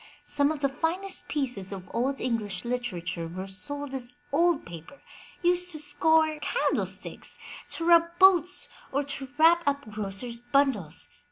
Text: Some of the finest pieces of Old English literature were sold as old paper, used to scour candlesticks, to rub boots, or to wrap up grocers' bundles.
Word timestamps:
Some 0.25 0.51
of 0.51 0.61
the 0.61 0.67
finest 0.67 1.27
pieces 1.27 1.71
of 1.71 1.87
Old 1.93 2.19
English 2.19 2.65
literature 2.65 3.27
were 3.27 3.45
sold 3.45 3.93
as 3.93 4.15
old 4.33 4.65
paper, 4.65 4.99
used 5.43 5.71
to 5.73 5.79
scour 5.79 6.39
candlesticks, 6.39 7.37
to 7.69 7.85
rub 7.85 8.17
boots, 8.17 8.67
or 8.91 9.03
to 9.03 9.27
wrap 9.37 9.61
up 9.67 9.87
grocers' 9.91 10.39
bundles. 10.39 11.07